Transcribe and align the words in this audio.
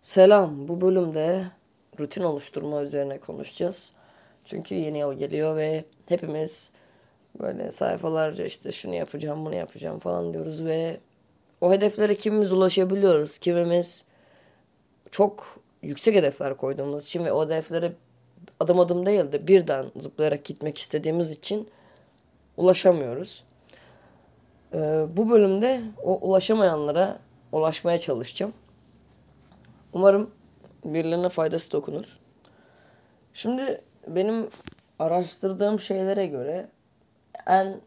Selam. 0.00 0.68
Bu 0.68 0.80
bölümde 0.80 1.44
rutin 1.98 2.22
oluşturma 2.22 2.82
üzerine 2.82 3.18
konuşacağız. 3.18 3.92
Çünkü 4.44 4.74
yeni 4.74 4.98
yıl 4.98 5.12
geliyor 5.14 5.56
ve 5.56 5.84
hepimiz 6.08 6.72
böyle 7.40 7.72
sayfalarca 7.72 8.44
işte 8.44 8.72
şunu 8.72 8.94
yapacağım, 8.94 9.44
bunu 9.44 9.54
yapacağım 9.54 9.98
falan 9.98 10.32
diyoruz 10.32 10.64
ve 10.64 11.00
o 11.60 11.72
hedeflere 11.72 12.14
kimimiz 12.14 12.52
ulaşabiliyoruz, 12.52 13.38
kimimiz 13.38 14.04
çok 15.10 15.60
yüksek 15.82 16.14
hedefler 16.14 16.56
koyduğumuz 16.56 17.06
için 17.06 17.24
ve 17.24 17.32
o 17.32 17.44
hedeflere 17.44 17.92
adım 18.60 18.80
adım 18.80 19.06
değil 19.06 19.32
de 19.32 19.46
birden 19.46 19.86
zıplayarak 19.96 20.44
gitmek 20.44 20.78
istediğimiz 20.78 21.30
için 21.30 21.68
ulaşamıyoruz. 22.56 23.44
Ee, 24.74 25.06
bu 25.16 25.30
bölümde 25.30 25.80
o 26.02 26.18
ulaşamayanlara 26.28 27.18
ulaşmaya 27.52 27.98
çalışacağım. 27.98 28.52
Umarım 29.92 30.30
birilerine 30.84 31.28
faydası 31.28 31.72
dokunur. 31.72 32.18
Şimdi 33.32 33.80
benim 34.06 34.48
araştırdığım 34.98 35.80
şeylere 35.80 36.26
göre 36.26 36.68
en 37.46 37.80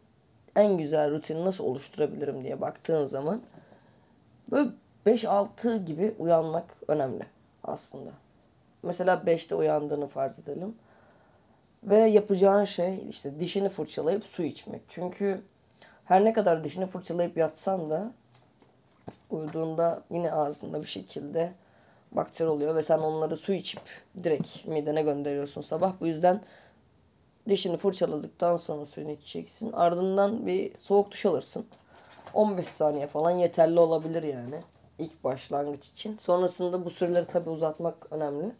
en 0.56 0.78
güzel 0.78 1.10
rutini 1.10 1.44
nasıl 1.44 1.64
oluşturabilirim 1.64 2.44
diye 2.44 2.60
baktığın 2.60 3.06
zaman 3.06 3.42
böyle 4.50 4.70
5-6 5.06 5.84
gibi 5.84 6.14
uyanmak 6.18 6.64
önemli 6.88 7.26
aslında. 7.64 8.10
Mesela 8.82 9.14
5'te 9.14 9.54
uyandığını 9.54 10.06
farz 10.06 10.38
edelim. 10.38 10.74
Ve 11.84 11.96
yapacağın 11.96 12.64
şey 12.64 13.08
işte 13.08 13.40
dişini 13.40 13.68
fırçalayıp 13.68 14.24
su 14.24 14.42
içmek. 14.42 14.82
Çünkü 14.88 15.42
her 16.04 16.24
ne 16.24 16.32
kadar 16.32 16.64
dişini 16.64 16.86
fırçalayıp 16.86 17.36
yatsan 17.36 17.90
da 17.90 18.12
uyuduğunda 19.30 20.02
yine 20.10 20.32
ağzında 20.32 20.82
bir 20.82 20.86
şekilde 20.86 21.52
bakteri 22.14 22.48
oluyor 22.48 22.74
ve 22.74 22.82
sen 22.82 22.98
onları 22.98 23.36
su 23.36 23.52
içip 23.52 23.82
direkt 24.24 24.66
midene 24.66 25.02
gönderiyorsun 25.02 25.60
sabah. 25.60 25.92
Bu 26.00 26.06
yüzden 26.06 26.40
dişini 27.48 27.76
fırçaladıktan 27.76 28.56
sonra 28.56 28.86
suyunu 28.86 29.10
içeceksin. 29.10 29.72
Ardından 29.72 30.46
bir 30.46 30.72
soğuk 30.78 31.10
duş 31.10 31.26
alırsın. 31.26 31.66
15 32.34 32.66
saniye 32.66 33.06
falan 33.06 33.30
yeterli 33.30 33.80
olabilir 33.80 34.22
yani 34.22 34.60
ilk 34.98 35.24
başlangıç 35.24 35.88
için. 35.88 36.18
Sonrasında 36.18 36.84
bu 36.84 36.90
süreleri 36.90 37.26
tabi 37.26 37.50
uzatmak 37.50 38.12
önemli. 38.12 38.52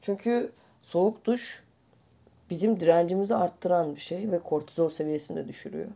Çünkü 0.00 0.52
soğuk 0.82 1.24
duş 1.24 1.62
bizim 2.50 2.80
direncimizi 2.80 3.34
arttıran 3.34 3.96
bir 3.96 4.00
şey 4.00 4.30
ve 4.30 4.38
kortizol 4.38 4.90
seviyesini 4.90 5.36
de 5.36 5.48
düşürüyor. 5.48 5.88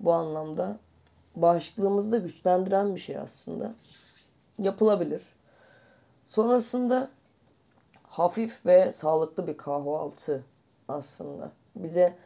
Bu 0.00 0.12
anlamda 0.12 0.78
bağışıklığımızı 1.36 2.12
da 2.12 2.18
güçlendiren 2.18 2.94
bir 2.94 3.00
şey 3.00 3.18
aslında. 3.18 3.74
Yapılabilir. 4.58 5.22
Sonrasında 6.30 7.10
hafif 8.02 8.66
ve 8.66 8.92
sağlıklı 8.92 9.46
bir 9.46 9.56
kahvaltı 9.56 10.44
aslında. 10.88 11.50
Bize 11.76 12.16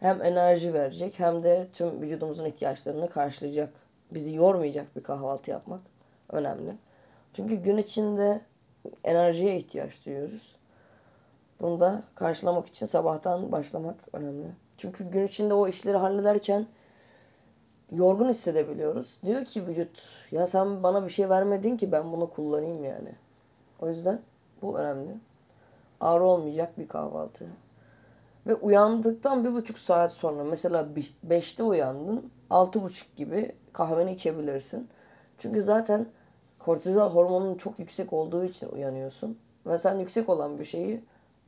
hem 0.00 0.22
enerji 0.22 0.74
verecek 0.74 1.18
hem 1.18 1.42
de 1.42 1.68
tüm 1.72 2.00
vücudumuzun 2.00 2.44
ihtiyaçlarını 2.44 3.10
karşılayacak. 3.10 3.72
Bizi 4.10 4.34
yormayacak 4.34 4.96
bir 4.96 5.02
kahvaltı 5.02 5.50
yapmak 5.50 5.80
önemli. 6.28 6.76
Çünkü 7.32 7.54
gün 7.54 7.76
içinde 7.76 8.40
enerjiye 9.04 9.56
ihtiyaç 9.56 10.06
duyuyoruz. 10.06 10.56
Bunu 11.60 11.80
da 11.80 12.02
karşılamak 12.14 12.66
için 12.66 12.86
sabahtan 12.86 13.52
başlamak 13.52 13.96
önemli. 14.12 14.46
Çünkü 14.76 15.10
gün 15.10 15.26
içinde 15.26 15.54
o 15.54 15.68
işleri 15.68 15.96
hallederken 15.96 16.66
yorgun 17.90 18.28
hissedebiliyoruz. 18.28 19.16
Diyor 19.24 19.44
ki 19.44 19.66
vücut 19.66 20.02
ya 20.30 20.46
sen 20.46 20.82
bana 20.82 21.04
bir 21.04 21.10
şey 21.10 21.28
vermedin 21.28 21.76
ki 21.76 21.92
ben 21.92 22.12
bunu 22.12 22.30
kullanayım 22.30 22.84
yani. 22.84 23.25
O 23.80 23.88
yüzden 23.88 24.20
bu 24.62 24.78
önemli. 24.78 25.16
Ağrı 26.00 26.24
olmayacak 26.24 26.78
bir 26.78 26.88
kahvaltı. 26.88 27.46
Ve 28.46 28.54
uyandıktan 28.54 29.44
bir 29.44 29.52
buçuk 29.52 29.78
saat 29.78 30.12
sonra 30.12 30.44
mesela 30.44 30.88
beşte 31.22 31.62
uyandın 31.62 32.30
altı 32.50 32.82
buçuk 32.82 33.16
gibi 33.16 33.52
kahveni 33.72 34.12
içebilirsin. 34.12 34.88
Çünkü 35.38 35.62
zaten 35.62 36.06
kortizol 36.58 37.10
hormonunun 37.10 37.54
çok 37.54 37.78
yüksek 37.78 38.12
olduğu 38.12 38.44
için 38.44 38.68
uyanıyorsun. 38.68 39.38
Ve 39.66 39.78
sen 39.78 39.98
yüksek 39.98 40.28
olan 40.28 40.58
bir 40.58 40.64
şeyi 40.64 41.04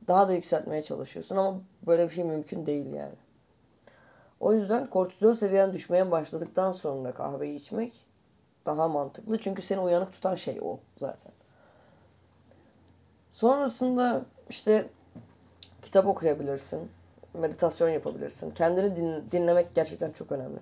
daha 0.07 0.27
da 0.27 0.33
yükseltmeye 0.33 0.83
çalışıyorsun 0.83 1.35
ama 1.35 1.61
böyle 1.87 2.09
bir 2.09 2.13
şey 2.13 2.23
mümkün 2.23 2.65
değil 2.65 2.93
yani. 2.93 3.15
O 4.39 4.53
yüzden 4.53 4.89
kortizol 4.89 5.33
seviyen 5.33 5.73
düşmeye 5.73 6.11
başladıktan 6.11 6.71
sonra 6.71 7.13
kahveyi 7.13 7.55
içmek 7.55 8.05
daha 8.65 8.87
mantıklı. 8.87 9.37
Çünkü 9.37 9.61
seni 9.61 9.79
uyanık 9.79 10.13
tutan 10.13 10.35
şey 10.35 10.59
o 10.61 10.79
zaten. 10.97 11.38
Sonrasında 13.39 14.25
işte 14.49 14.89
kitap 15.81 16.07
okuyabilirsin. 16.07 16.91
Meditasyon 17.33 17.89
yapabilirsin. 17.89 18.51
Kendini 18.51 18.95
din, 18.95 19.31
dinlemek 19.31 19.75
gerçekten 19.75 20.11
çok 20.11 20.31
önemli. 20.31 20.59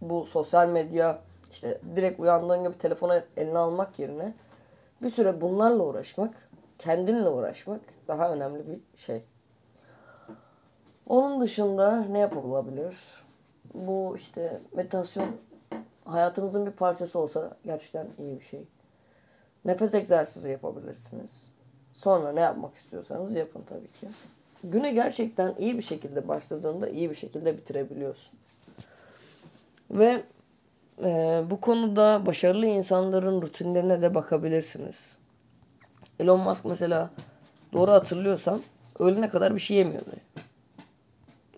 Bu 0.00 0.26
sosyal 0.26 0.68
medya 0.68 1.18
işte 1.50 1.80
direkt 1.96 2.20
uyandığın 2.20 2.64
gibi 2.64 2.78
telefonu 2.78 3.14
eline 3.36 3.58
almak 3.58 3.98
yerine 3.98 4.34
bir 5.02 5.10
süre 5.10 5.40
bunlarla 5.40 5.82
uğraşmak, 5.82 6.48
kendinle 6.78 7.28
uğraşmak 7.28 7.80
daha 8.08 8.32
önemli 8.32 8.68
bir 8.68 8.80
şey. 8.98 9.24
Onun 11.06 11.40
dışında 11.40 12.00
ne 12.00 12.18
yapılabilir? 12.18 12.96
Bu 13.74 14.16
işte 14.16 14.60
meditasyon 14.72 15.36
hayatınızın 16.04 16.66
bir 16.66 16.72
parçası 16.72 17.18
olsa 17.18 17.56
gerçekten 17.64 18.08
iyi 18.18 18.40
bir 18.40 18.44
şey. 18.44 18.68
Nefes 19.64 19.94
egzersizi 19.94 20.50
yapabilirsiniz. 20.50 21.52
Sonra 21.92 22.32
ne 22.32 22.40
yapmak 22.40 22.74
istiyorsanız 22.74 23.34
yapın 23.34 23.62
tabii 23.62 23.90
ki. 23.90 24.08
Güne 24.64 24.92
gerçekten 24.92 25.54
iyi 25.58 25.78
bir 25.78 25.82
şekilde 25.82 26.28
başladığında 26.28 26.88
iyi 26.88 27.10
bir 27.10 27.14
şekilde 27.14 27.56
bitirebiliyorsun. 27.56 28.32
Ve 29.90 30.22
e, 31.04 31.42
bu 31.50 31.60
konuda 31.60 32.26
başarılı 32.26 32.66
insanların 32.66 33.42
rutinlerine 33.42 34.02
de 34.02 34.14
bakabilirsiniz. 34.14 35.18
Elon 36.20 36.40
Musk 36.40 36.64
mesela 36.64 37.10
doğru 37.72 37.90
hatırlıyorsam 37.90 38.60
öğlene 38.98 39.28
kadar 39.28 39.54
bir 39.54 39.60
şey 39.60 39.76
yemiyordu. 39.76 40.10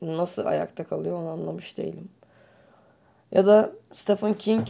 Nasıl 0.02 0.46
ayakta 0.46 0.84
kalıyor 0.84 1.19
onu 1.19 1.28
anlamış 1.28 1.78
değilim. 1.78 2.08
Ya 3.32 3.46
da 3.46 3.72
Stephen 3.92 4.34
King 4.34 4.66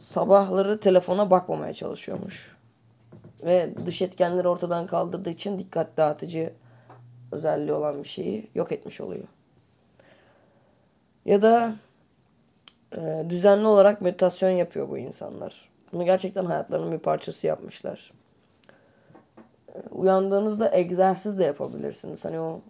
sabahları 0.00 0.80
telefona 0.80 1.30
bakmamaya 1.30 1.72
çalışıyormuş. 1.72 2.56
Ve 3.42 3.74
dış 3.86 4.02
etkenleri 4.02 4.48
ortadan 4.48 4.86
kaldırdığı 4.86 5.30
için 5.30 5.58
dikkat 5.58 5.96
dağıtıcı 5.96 6.52
özelliği 7.32 7.72
olan 7.72 8.02
bir 8.02 8.08
şeyi 8.08 8.50
yok 8.54 8.72
etmiş 8.72 9.00
oluyor. 9.00 9.24
Ya 11.24 11.42
da 11.42 11.74
e, 12.96 13.24
düzenli 13.28 13.66
olarak 13.66 14.00
meditasyon 14.00 14.50
yapıyor 14.50 14.88
bu 14.88 14.98
insanlar. 14.98 15.68
Bunu 15.92 16.04
gerçekten 16.04 16.44
hayatlarının 16.44 16.92
bir 16.92 16.98
parçası 16.98 17.46
yapmışlar. 17.46 18.12
E, 19.68 19.78
uyandığınızda 19.90 20.76
egzersiz 20.76 21.38
de 21.38 21.44
yapabilirsiniz. 21.44 22.24
Hani 22.24 22.40
o 22.40 22.60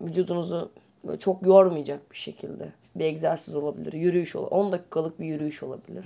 vücudunuzu 0.00 0.72
böyle 1.04 1.18
çok 1.18 1.46
yormayacak 1.46 2.10
bir 2.10 2.16
şekilde 2.16 2.72
bir 2.96 3.04
egzersiz 3.04 3.54
olabilir. 3.54 3.92
Yürüyüş 3.92 4.36
olabilir. 4.36 4.56
10 4.56 4.72
dakikalık 4.72 5.20
bir 5.20 5.26
yürüyüş 5.26 5.62
olabilir. 5.62 6.04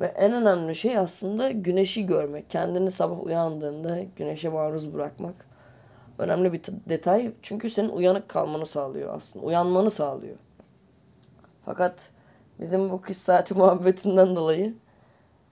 Ve 0.00 0.06
en 0.06 0.32
önemli 0.32 0.74
şey 0.74 0.98
aslında 0.98 1.50
güneşi 1.50 2.06
görmek. 2.06 2.50
Kendini 2.50 2.90
sabah 2.90 3.24
uyandığında 3.24 4.02
güneşe 4.16 4.48
maruz 4.48 4.94
bırakmak. 4.94 5.34
Önemli 6.18 6.52
bir 6.52 6.62
detay. 6.88 7.32
Çünkü 7.42 7.70
senin 7.70 7.88
uyanık 7.88 8.28
kalmanı 8.28 8.66
sağlıyor 8.66 9.16
aslında. 9.16 9.46
Uyanmanı 9.46 9.90
sağlıyor. 9.90 10.36
Fakat 11.62 12.10
bizim 12.60 12.90
bu 12.90 13.00
kış 13.00 13.16
saati 13.16 13.54
muhabbetinden 13.58 14.36
dolayı 14.36 14.74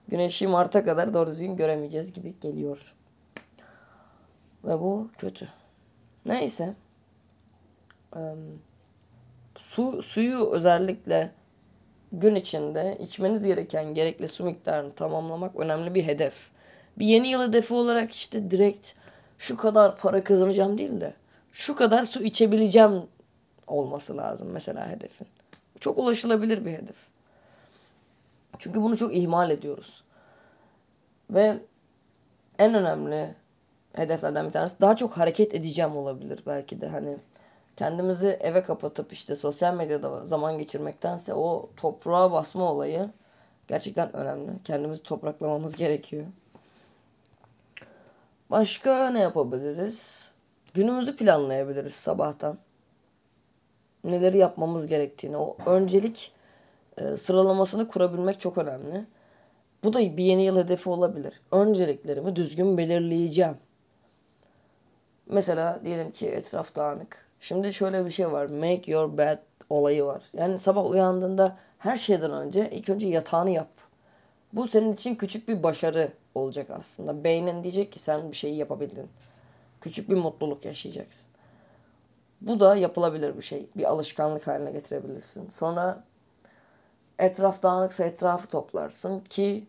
güneşi 0.07 0.47
Mart'a 0.47 0.85
kadar 0.85 1.13
doğru 1.13 1.29
düzgün 1.29 1.55
göremeyeceğiz 1.55 2.13
gibi 2.13 2.39
geliyor. 2.39 2.95
Ve 4.63 4.79
bu 4.79 5.09
kötü. 5.17 5.47
Neyse. 6.25 6.75
Um, 8.15 8.61
su 9.55 10.01
suyu 10.01 10.49
özellikle 10.51 11.31
gün 12.11 12.35
içinde 12.35 12.97
içmeniz 12.99 13.45
gereken 13.45 13.93
gerekli 13.93 14.27
su 14.27 14.43
miktarını 14.43 14.91
tamamlamak 14.91 15.55
önemli 15.55 15.95
bir 15.95 16.03
hedef. 16.03 16.33
Bir 16.97 17.05
yeni 17.05 17.27
yıl 17.27 17.47
hedefi 17.47 17.73
olarak 17.73 18.11
işte 18.11 18.51
direkt 18.51 18.93
şu 19.37 19.57
kadar 19.57 19.97
para 19.97 20.23
kazanacağım 20.23 20.77
değil 20.77 21.01
de 21.01 21.13
şu 21.51 21.75
kadar 21.75 22.05
su 22.05 22.23
içebileceğim 22.23 23.03
olması 23.67 24.17
lazım 24.17 24.47
mesela 24.51 24.89
hedefin. 24.89 25.27
Çok 25.79 25.97
ulaşılabilir 25.97 26.65
bir 26.65 26.71
hedef. 26.71 26.95
Çünkü 28.57 28.81
bunu 28.81 28.97
çok 28.97 29.15
ihmal 29.15 29.51
ediyoruz. 29.51 30.03
Ve 31.29 31.57
en 32.59 32.73
önemli 32.73 33.35
hedeflerden 33.93 34.47
bir 34.47 34.51
tanesi 34.51 34.81
daha 34.81 34.95
çok 34.95 35.17
hareket 35.17 35.55
edeceğim 35.55 35.97
olabilir 35.97 36.43
belki 36.47 36.81
de 36.81 36.87
hani 36.87 37.17
kendimizi 37.79 38.27
eve 38.27 38.63
kapatıp 38.63 39.13
işte 39.13 39.35
sosyal 39.35 39.73
medyada 39.73 40.25
zaman 40.25 40.57
geçirmektense 40.57 41.33
o 41.33 41.69
toprağa 41.77 42.31
basma 42.31 42.71
olayı 42.71 43.09
gerçekten 43.67 44.15
önemli. 44.15 44.51
Kendimizi 44.63 45.03
topraklamamız 45.03 45.75
gerekiyor. 45.75 46.25
Başka 48.49 49.09
ne 49.09 49.19
yapabiliriz? 49.19 50.29
Günümüzü 50.73 51.15
planlayabiliriz 51.15 51.93
sabahtan. 51.93 52.57
Neleri 54.03 54.37
yapmamız 54.37 54.87
gerektiğini, 54.87 55.37
o 55.37 55.57
öncelik 55.65 56.31
e, 56.97 57.17
sıralamasını 57.17 57.87
kurabilmek 57.87 58.41
çok 58.41 58.57
önemli. 58.57 59.05
Bu 59.83 59.93
da 59.93 59.99
bir 59.99 60.23
yeni 60.23 60.45
yıl 60.45 60.57
hedefi 60.57 60.89
olabilir. 60.89 61.41
Önceliklerimi 61.51 62.35
düzgün 62.35 62.77
belirleyeceğim. 62.77 63.57
Mesela 65.25 65.81
diyelim 65.83 66.11
ki 66.11 66.27
etraf 66.27 66.75
dağınık. 66.75 67.28
Şimdi 67.39 67.73
şöyle 67.73 68.05
bir 68.05 68.11
şey 68.11 68.31
var. 68.31 68.45
Make 68.45 68.91
your 68.91 69.17
bed 69.17 69.37
olayı 69.69 70.05
var. 70.05 70.23
Yani 70.33 70.59
sabah 70.59 70.89
uyandığında 70.89 71.57
her 71.77 71.97
şeyden 71.97 72.31
önce 72.31 72.69
ilk 72.71 72.89
önce 72.89 73.07
yatağını 73.07 73.49
yap. 73.49 73.69
Bu 74.53 74.67
senin 74.67 74.93
için 74.93 75.15
küçük 75.15 75.47
bir 75.47 75.63
başarı 75.63 76.11
olacak 76.35 76.69
aslında. 76.69 77.23
Beynin 77.23 77.63
diyecek 77.63 77.91
ki 77.91 77.99
sen 77.99 78.31
bir 78.31 78.35
şeyi 78.35 78.55
yapabildin. 78.55 79.07
Küçük 79.81 80.09
bir 80.09 80.17
mutluluk 80.17 80.65
yaşayacaksın. 80.65 81.27
Bu 82.41 82.59
da 82.59 82.75
yapılabilir 82.75 83.37
bir 83.37 83.41
şey. 83.41 83.69
Bir 83.77 83.83
alışkanlık 83.83 84.47
haline 84.47 84.71
getirebilirsin. 84.71 85.49
Sonra 85.49 86.03
etraf 87.19 87.63
dağınıksa 87.63 88.03
etrafı 88.03 88.47
toplarsın 88.47 89.19
ki 89.19 89.67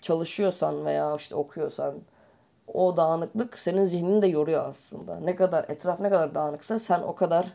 çalışıyorsan 0.00 0.84
veya 0.84 1.14
işte 1.16 1.34
okuyorsan 1.34 1.94
o 2.66 2.96
dağınıklık 2.96 3.58
senin 3.58 3.84
zihnini 3.84 4.22
de 4.22 4.26
yoruyor 4.26 4.70
aslında. 4.70 5.20
Ne 5.20 5.36
kadar 5.36 5.64
etraf 5.68 6.00
ne 6.00 6.10
kadar 6.10 6.34
dağınıksa 6.34 6.78
sen 6.78 7.00
o 7.00 7.14
kadar 7.14 7.54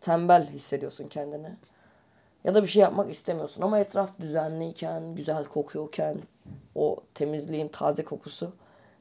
tembel 0.00 0.50
hissediyorsun 0.50 1.08
kendini. 1.08 1.56
Ya 2.44 2.54
da 2.54 2.62
bir 2.62 2.68
şey 2.68 2.82
yapmak 2.82 3.10
istemiyorsun 3.10 3.62
ama 3.62 3.78
etraf 3.78 4.18
düzenliyken, 4.20 5.14
güzel 5.14 5.44
kokuyorken 5.44 6.18
o 6.74 6.96
temizliğin 7.14 7.68
taze 7.68 8.04
kokusu 8.04 8.52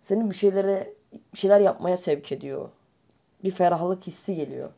seni 0.02 0.30
bir 0.30 0.36
şeylere 0.36 0.94
bir 1.34 1.38
şeyler 1.38 1.60
yapmaya 1.60 1.98
sevk 1.98 2.32
ediyor. 2.32 2.70
Bir 3.44 3.52
ferahlık 3.52 4.08
hissi 4.08 4.36
geliyor. 4.36 4.70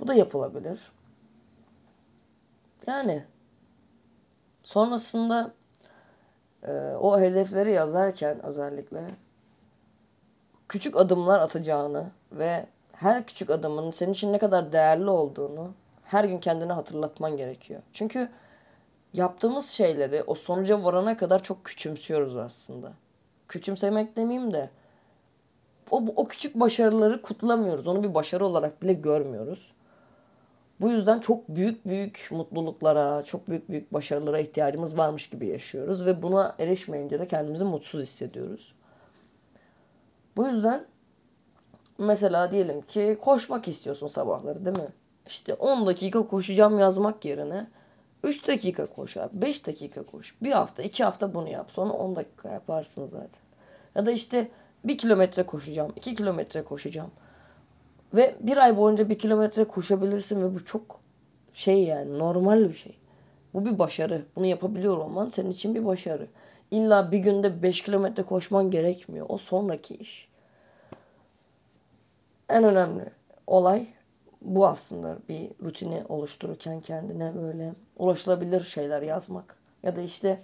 Bu 0.00 0.08
da 0.08 0.14
yapılabilir. 0.14 0.92
Yani 2.86 3.24
sonrasında 4.62 5.54
o 7.00 7.20
hedefleri 7.20 7.72
yazarken 7.72 8.46
özellikle 8.46 9.00
küçük 10.68 10.96
adımlar 10.96 11.40
atacağını 11.40 12.10
ve 12.32 12.66
her 12.92 13.26
küçük 13.26 13.50
adımın 13.50 13.90
senin 13.90 14.12
için 14.12 14.32
ne 14.32 14.38
kadar 14.38 14.72
değerli 14.72 15.10
olduğunu 15.10 15.72
her 16.04 16.24
gün 16.24 16.38
kendine 16.38 16.72
hatırlatman 16.72 17.36
gerekiyor. 17.36 17.82
Çünkü 17.92 18.28
yaptığımız 19.12 19.66
şeyleri 19.66 20.22
o 20.26 20.34
sonuca 20.34 20.84
varana 20.84 21.16
kadar 21.16 21.42
çok 21.42 21.64
küçümsüyoruz 21.64 22.36
aslında. 22.36 22.92
Küçümsemek 23.48 24.16
demeyeyim 24.16 24.52
de 24.52 24.70
o, 25.90 26.04
o 26.16 26.28
küçük 26.28 26.60
başarıları 26.60 27.22
kutlamıyoruz. 27.22 27.86
Onu 27.86 28.02
bir 28.02 28.14
başarı 28.14 28.46
olarak 28.46 28.82
bile 28.82 28.92
görmüyoruz. 28.92 29.72
Bu 30.80 30.90
yüzden 30.90 31.20
çok 31.20 31.48
büyük 31.48 31.86
büyük 31.86 32.28
mutluluklara, 32.30 33.22
çok 33.22 33.48
büyük 33.48 33.70
büyük 33.70 33.92
başarılara 33.92 34.38
ihtiyacımız 34.38 34.98
varmış 34.98 35.30
gibi 35.30 35.46
yaşıyoruz 35.46 36.06
ve 36.06 36.22
buna 36.22 36.54
erişmeyince 36.58 37.20
de 37.20 37.26
kendimizi 37.26 37.64
mutsuz 37.64 38.02
hissediyoruz. 38.02 38.74
Bu 40.36 40.46
yüzden 40.46 40.86
mesela 41.98 42.52
diyelim 42.52 42.80
ki 42.80 43.18
koşmak 43.20 43.68
istiyorsun 43.68 44.06
sabahları 44.06 44.64
değil 44.64 44.78
mi? 44.78 44.88
İşte 45.26 45.54
10 45.54 45.86
dakika 45.86 46.26
koşacağım 46.26 46.78
yazmak 46.78 47.24
yerine 47.24 47.66
3 48.24 48.46
dakika 48.48 48.86
koş 48.86 49.16
abi. 49.16 49.42
5 49.42 49.66
dakika 49.66 50.02
koş. 50.02 50.34
Bir 50.42 50.52
hafta 50.52 50.82
2 50.82 51.04
hafta 51.04 51.34
bunu 51.34 51.48
yap. 51.48 51.70
Sonra 51.70 51.92
10 51.92 52.16
dakika 52.16 52.48
yaparsın 52.48 53.06
zaten. 53.06 53.42
Ya 53.94 54.06
da 54.06 54.10
işte 54.10 54.48
1 54.84 54.98
kilometre 54.98 55.42
koşacağım. 55.42 55.92
2 55.96 56.14
kilometre 56.14 56.64
koşacağım. 56.64 57.10
Ve 58.14 58.36
bir 58.40 58.56
ay 58.56 58.76
boyunca 58.76 59.08
1 59.08 59.18
kilometre 59.18 59.64
koşabilirsin 59.64 60.42
ve 60.42 60.54
bu 60.54 60.64
çok 60.64 61.00
şey 61.52 61.84
yani 61.84 62.18
normal 62.18 62.68
bir 62.68 62.74
şey. 62.74 62.98
Bu 63.54 63.64
bir 63.64 63.78
başarı. 63.78 64.22
Bunu 64.36 64.46
yapabiliyor 64.46 64.98
olman 64.98 65.30
senin 65.30 65.50
için 65.50 65.74
bir 65.74 65.84
başarı. 65.84 66.26
İlla 66.70 67.12
bir 67.12 67.18
günde 67.18 67.62
5 67.62 67.82
kilometre 67.82 68.22
koşman 68.22 68.70
gerekmiyor. 68.70 69.26
O 69.28 69.38
sonraki 69.38 69.94
iş. 69.94 70.28
En 72.48 72.64
önemli 72.64 73.04
olay 73.46 73.86
bu 74.42 74.66
aslında 74.66 75.18
bir 75.28 75.50
rutini 75.62 76.02
oluştururken 76.08 76.80
kendine 76.80 77.34
böyle 77.34 77.72
ulaşılabilir 77.96 78.60
şeyler 78.60 79.02
yazmak. 79.02 79.56
Ya 79.82 79.96
da 79.96 80.00
işte 80.00 80.40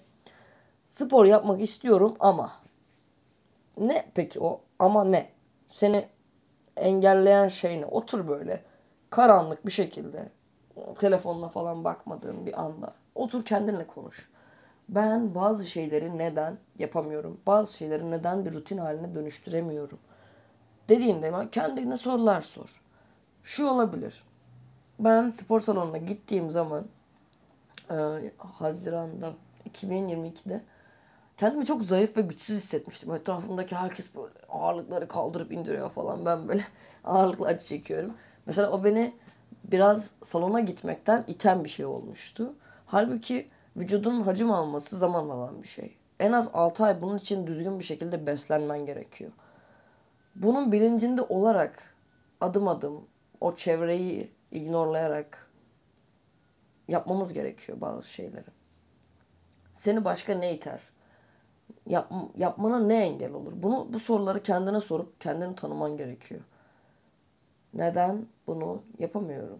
spor 0.87 1.25
yapmak 1.25 1.61
istiyorum 1.61 2.16
ama 2.20 2.52
ne 3.76 4.06
peki 4.14 4.40
o 4.40 4.61
ama 4.78 5.05
ne? 5.05 5.28
Seni 5.66 6.06
engelleyen 6.80 7.48
şey 7.48 7.80
ne? 7.80 7.86
Otur 7.86 8.28
böyle 8.28 8.64
karanlık 9.10 9.66
bir 9.66 9.70
şekilde 9.70 10.28
telefonuna 10.98 11.48
falan 11.48 11.84
bakmadığın 11.84 12.46
bir 12.46 12.60
anda. 12.62 12.94
Otur 13.14 13.44
kendinle 13.44 13.86
konuş. 13.86 14.30
Ben 14.88 15.34
bazı 15.34 15.66
şeyleri 15.66 16.18
neden 16.18 16.58
yapamıyorum? 16.78 17.40
Bazı 17.46 17.76
şeyleri 17.76 18.10
neden 18.10 18.44
bir 18.44 18.54
rutin 18.54 18.78
haline 18.78 19.14
dönüştüremiyorum? 19.14 19.98
Dediğinde 20.88 21.50
kendine 21.50 21.96
sorular 21.96 22.42
sor 22.42 22.80
şu 23.44 23.66
olabilir. 23.66 24.24
Ben 24.98 25.28
spor 25.28 25.60
salonuna 25.60 25.98
gittiğim 25.98 26.50
zaman 26.50 26.86
e, 27.90 27.94
Haziran'da 28.38 29.32
2022'de 29.70 30.64
kendimi 31.36 31.66
çok 31.66 31.82
zayıf 31.82 32.16
ve 32.16 32.20
güçsüz 32.20 32.56
hissetmiştim. 32.56 33.14
Etrafımdaki 33.14 33.76
herkes 33.76 34.14
böyle 34.14 34.39
ağırlıkları 34.50 35.08
kaldırıp 35.08 35.52
indiriyor 35.52 35.91
falan. 35.91 36.26
Ben 36.26 36.49
böyle 36.49 36.64
ağırlıkla 37.05 37.47
acı 37.47 37.64
çekiyorum. 37.64 38.14
Mesela 38.47 38.70
o 38.70 38.85
beni 38.85 39.14
biraz 39.64 40.14
salona 40.25 40.61
gitmekten 40.61 41.25
iten 41.26 41.64
bir 41.64 41.69
şey 41.69 41.87
olmuştu. 41.87 42.55
Halbuki 42.87 43.49
vücudun 43.76 44.23
hacim 44.23 44.50
alması 44.50 44.99
zaman 44.99 45.29
alan 45.29 45.62
bir 45.62 45.69
şey. 45.69 45.97
En 46.20 46.32
az 46.32 46.50
6 46.52 46.85
ay 46.85 47.00
bunun 47.00 47.19
için 47.19 47.47
düzgün 47.47 47.79
bir 47.79 47.85
şekilde 47.85 48.26
beslenmen 48.26 48.87
gerekiyor. 48.87 49.31
Bunun 50.35 50.73
bilincinde 50.73 51.23
olarak 51.23 51.94
adım 52.41 52.69
adım 52.69 53.05
o 53.41 53.55
çevreyi 53.55 54.31
ignorlayarak 54.52 55.50
yapmamız 56.88 57.32
gerekiyor 57.32 57.81
bazı 57.81 58.08
şeyleri. 58.08 58.47
Seni 59.75 60.05
başka 60.05 60.35
ne 60.35 60.55
iter? 60.55 60.81
Yap, 61.90 62.12
yapmana 62.37 62.78
ne 62.78 63.04
engel 63.04 63.32
olur? 63.32 63.52
Bunu 63.56 63.87
bu 63.92 63.99
soruları 63.99 64.42
kendine 64.42 64.80
sorup 64.80 65.20
kendini 65.20 65.54
tanıman 65.54 65.97
gerekiyor. 65.97 66.40
Neden 67.75 68.26
bunu 68.47 68.82
yapamıyorum? 68.99 69.59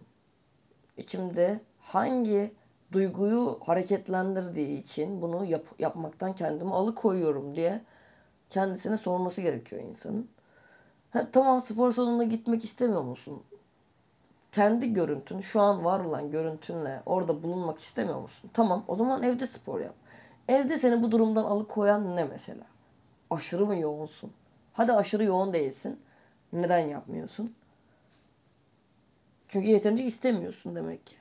İçimde 0.97 1.59
hangi 1.79 2.53
duyguyu 2.91 3.59
hareketlendirdiği 3.65 4.81
için 4.81 5.21
bunu 5.21 5.45
yap, 5.45 5.65
yapmaktan 5.79 6.33
kendimi 6.33 6.73
alıkoyuyorum 6.73 7.55
diye 7.55 7.81
kendisine 8.49 8.97
sorması 8.97 9.41
gerekiyor 9.41 9.81
insanın. 9.81 10.29
Ha, 11.11 11.27
tamam 11.31 11.61
spor 11.61 11.91
salonuna 11.91 12.23
gitmek 12.23 12.63
istemiyor 12.63 13.03
musun? 13.03 13.43
kendi 14.51 14.93
görüntün, 14.93 15.41
şu 15.41 15.61
an 15.61 15.85
var 15.85 15.99
olan 15.99 16.31
görüntünle 16.31 17.01
orada 17.05 17.43
bulunmak 17.43 17.79
istemiyor 17.79 18.21
musun? 18.21 18.49
Tamam 18.53 18.83
o 18.87 18.95
zaman 18.95 19.23
evde 19.23 19.47
spor 19.47 19.79
yap. 19.81 19.95
Evde 20.47 20.77
seni 20.77 21.03
bu 21.03 21.11
durumdan 21.11 21.43
alıkoyan 21.43 22.15
ne 22.15 22.23
mesela? 22.23 22.63
Aşırı 23.29 23.65
mı 23.65 23.77
yoğunsun? 23.77 24.33
Hadi 24.73 24.93
aşırı 24.93 25.23
yoğun 25.23 25.53
değilsin. 25.53 25.99
Neden 26.53 26.79
yapmıyorsun? 26.79 27.55
Çünkü 29.47 29.67
yeterince 29.67 30.03
istemiyorsun 30.03 30.75
demek 30.75 31.07
ki. 31.07 31.15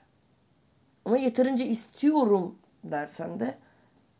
Ama 1.05 1.19
yeterince 1.19 1.67
istiyorum 1.67 2.59
dersen 2.85 3.41
de 3.41 3.59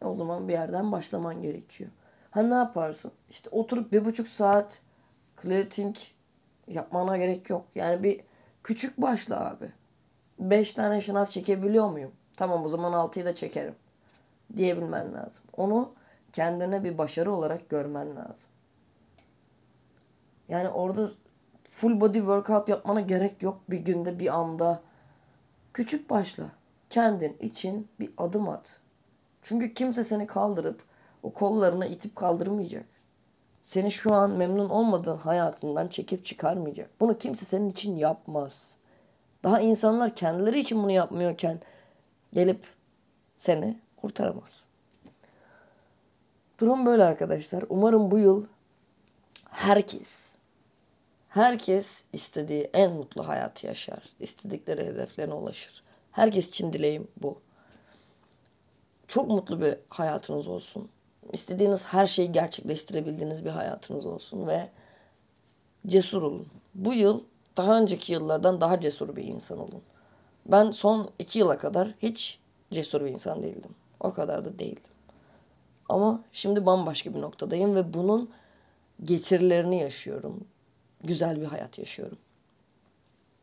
o 0.05 0.15
zaman 0.15 0.49
bir 0.49 0.53
yerden 0.53 0.93
başlaman 0.93 1.43
gerekiyor. 1.43 1.91
Ha 2.31 2.43
ne 2.43 2.55
yaparsın? 2.55 3.13
İşte 3.31 3.51
oturup 3.51 3.93
bir 3.93 4.05
buçuk 4.05 4.29
saat 4.29 4.83
clearing 5.43 5.97
yapmana 6.69 7.17
gerek 7.17 7.51
yok. 7.51 7.67
Yani 7.75 8.03
bir 8.03 8.21
Küçük 8.65 9.01
başla 9.01 9.51
abi. 9.51 9.73
5 10.39 10.75
tane 10.75 11.01
şınav 11.01 11.27
çekebiliyor 11.27 11.91
muyum? 11.91 12.13
Tamam 12.37 12.65
o 12.65 12.69
zaman 12.69 12.93
6'yı 12.93 13.25
da 13.25 13.35
çekerim. 13.35 13.75
Diyebilmen 14.57 15.15
lazım. 15.15 15.45
Onu 15.57 15.93
kendine 16.33 16.85
bir 16.85 16.99
başarı 16.99 17.33
olarak 17.33 17.69
görmen 17.69 18.17
lazım. 18.17 18.51
Yani 20.49 20.69
orada 20.69 21.11
full 21.63 22.01
body 22.01 22.19
workout 22.19 22.69
yapmana 22.69 23.01
gerek 23.01 23.43
yok 23.43 23.61
bir 23.71 23.79
günde 23.79 24.19
bir 24.19 24.35
anda. 24.39 24.83
Küçük 25.75 26.11
başla. 26.11 26.45
Kendin 26.91 27.37
için 27.41 27.89
bir 28.01 28.11
adım 28.17 28.49
at. 28.49 28.81
Çünkü 29.43 29.75
kimse 29.75 30.05
seni 30.05 30.27
kaldırıp 30.27 30.83
o 31.23 31.33
kollarına 31.33 31.87
itip 31.87 32.17
kaldırmayacak. 32.17 32.85
Seni 33.65 33.93
şu 33.93 34.13
an 34.15 34.31
memnun 34.31 34.69
olmadığın 34.69 35.17
hayatından 35.17 35.89
çekip 35.89 36.25
çıkarmayacak. 36.25 36.91
Bunu 37.01 37.19
kimse 37.19 37.45
senin 37.45 37.71
için 37.71 37.97
yapmaz. 37.97 38.75
Daha 39.45 39.61
insanlar 39.61 40.15
kendileri 40.15 40.61
için 40.61 40.83
bunu 40.83 40.91
yapmıyorken 40.91 41.61
gelip 42.33 42.67
seni 43.39 43.79
kurtaramaz. 44.01 44.65
Durum 46.59 46.87
böyle 46.87 47.05
arkadaşlar. 47.05 47.65
Umarım 47.69 48.11
bu 48.11 48.19
yıl 48.19 48.47
herkes 49.51 50.41
herkes 51.31 52.05
istediği 52.13 52.71
en 52.75 52.93
mutlu 52.93 53.29
hayatı 53.29 53.67
yaşar. 53.67 54.03
İstedikleri 54.21 54.87
hedeflerine 54.87 55.35
ulaşır. 55.35 55.83
Herkes 56.13 56.49
için 56.49 56.73
dileğim 56.73 57.09
bu. 57.23 57.41
Çok 59.09 59.31
mutlu 59.31 59.61
bir 59.61 59.77
hayatınız 59.89 60.47
olsun. 60.47 60.89
İstediğiniz 61.33 61.85
her 61.85 62.07
şeyi 62.07 62.33
gerçekleştirebildiğiniz 62.33 63.45
bir 63.45 63.51
hayatınız 63.51 64.07
olsun 64.07 64.47
ve 64.47 64.69
cesur 65.87 66.23
olun. 66.23 66.47
Bu 66.75 66.95
yıl 66.95 67.25
daha 67.57 67.81
önceki 67.81 68.13
yıllardan 68.13 68.61
daha 68.61 68.81
cesur 68.81 69.17
bir 69.17 69.25
insan 69.25 69.59
olun. 69.59 69.83
Ben 70.47 70.71
son 70.71 71.11
iki 71.19 71.39
yıla 71.39 71.59
kadar 71.59 71.95
hiç 72.03 72.39
cesur 72.73 73.05
bir 73.05 73.11
insan 73.11 73.43
değildim. 73.43 73.75
O 74.01 74.15
kadar 74.15 74.45
da 74.45 74.59
değildim. 74.59 74.83
Ama 75.89 76.23
şimdi 76.33 76.67
bambaşka 76.67 77.15
bir 77.15 77.21
noktadayım 77.21 77.75
ve 77.75 77.95
bunun 77.95 78.31
getirilerini 79.05 79.81
yaşıyorum. 79.81 80.45
Güzel 81.05 81.41
bir 81.41 81.47
hayat 81.47 81.79
yaşıyorum. 81.79 82.19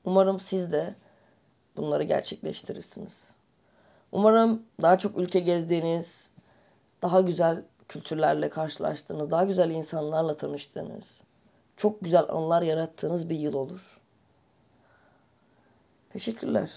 Umarım 0.06 0.40
siz 0.40 0.72
de 0.72 0.96
bunları 1.78 2.04
gerçekleştirirsiniz. 2.04 3.34
Umarım 4.12 4.64
daha 4.82 4.98
çok 4.98 5.18
ülke 5.18 5.40
gezdiğiniz, 5.40 6.32
daha 7.02 7.22
güzel 7.22 7.64
kültürlerle 7.88 8.50
karşılaştığınız, 8.50 9.32
daha 9.32 9.44
güzel 9.44 9.70
insanlarla 9.70 10.36
tanıştığınız, 10.36 11.22
çok 11.78 12.02
güzel 12.02 12.24
anılar 12.30 12.62
yarattığınız 12.62 13.30
bir 13.30 13.40
yıl 13.40 13.54
olur. 13.54 14.02
Teşekkürler. 16.10 16.72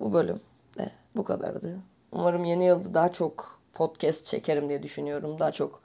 Bu 0.00 0.12
bölüm 0.12 0.40
de 0.78 0.90
bu 1.16 1.24
kadardı. 1.24 1.91
Umarım 2.12 2.44
yeni 2.44 2.64
yılda 2.64 2.94
daha 2.94 3.12
çok 3.12 3.60
podcast 3.72 4.26
çekerim 4.26 4.68
diye 4.68 4.82
düşünüyorum. 4.82 5.38
Daha 5.38 5.52
çok 5.52 5.80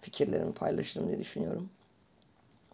fikirlerimi 0.00 0.52
paylaşırım 0.54 1.08
diye 1.08 1.18
düşünüyorum. 1.18 1.70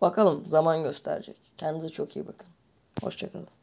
Bakalım 0.01 0.47
zaman 0.47 0.83
gösterecek. 0.83 1.37
Kendinize 1.57 1.89
çok 1.89 2.17
iyi 2.17 2.27
bakın. 2.27 2.47
Hoşçakalın. 3.03 3.62